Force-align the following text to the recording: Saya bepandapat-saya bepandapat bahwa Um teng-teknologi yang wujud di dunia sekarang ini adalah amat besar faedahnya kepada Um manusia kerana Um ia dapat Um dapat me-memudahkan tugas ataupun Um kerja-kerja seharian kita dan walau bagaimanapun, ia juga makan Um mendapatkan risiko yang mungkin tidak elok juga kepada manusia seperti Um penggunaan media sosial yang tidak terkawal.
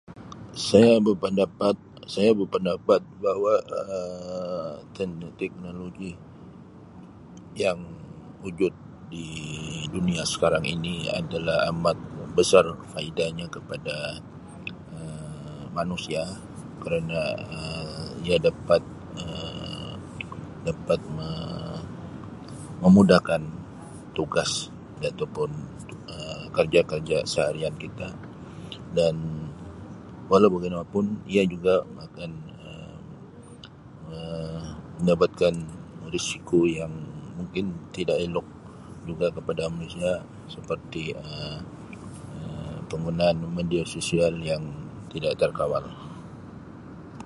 Saya 0.67 0.95
bepandapat-saya 1.07 2.31
bepandapat 2.41 3.01
bahwa 3.25 3.53
Um 3.81 4.19
teng-teknologi 4.97 6.11
yang 7.63 7.79
wujud 8.43 8.73
di 9.13 9.27
dunia 9.95 10.23
sekarang 10.33 10.65
ini 10.75 10.95
adalah 11.19 11.57
amat 11.71 11.97
besar 12.37 12.65
faedahnya 12.91 13.45
kepada 13.55 13.95
Um 14.97 15.63
manusia 15.77 16.23
kerana 16.83 17.19
Um 17.55 18.05
ia 18.27 18.37
dapat 18.49 18.81
Um 19.21 19.95
dapat 20.69 20.99
me-memudahkan 21.17 23.41
tugas 24.17 24.51
ataupun 25.09 25.49
Um 26.13 26.43
kerja-kerja 26.55 27.17
seharian 27.33 27.75
kita 27.83 28.07
dan 28.97 29.15
walau 30.31 30.49
bagaimanapun, 30.55 31.05
ia 31.35 31.43
juga 31.53 31.75
makan 31.99 32.31
Um 32.63 32.99
mendapatkan 34.99 35.55
risiko 36.13 36.59
yang 36.79 36.91
mungkin 37.39 37.65
tidak 37.95 38.17
elok 38.25 38.43
juga 39.09 39.27
kepada 39.37 39.63
manusia 39.73 40.11
seperti 40.53 41.01
Um 41.23 41.61
penggunaan 42.91 43.37
media 43.57 43.83
sosial 43.95 44.33
yang 44.51 44.63
tidak 45.13 45.33
terkawal. 45.41 45.85